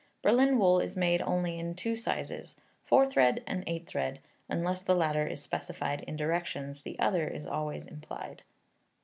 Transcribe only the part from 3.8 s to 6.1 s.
thread; unless the latter is specified